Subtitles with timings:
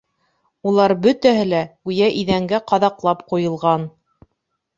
[0.69, 3.87] Улар бөтәһе лә, гүйә, иҙәнгә ҡаҙаҡлап ҡуйылған.